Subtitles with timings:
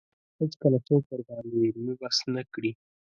[0.39, 2.71] هېڅکله څوک ورباندې علمي بحث نه کړي